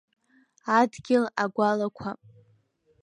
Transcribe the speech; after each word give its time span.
Адгьыл 0.77 1.25
агәалақәа… 1.43 2.09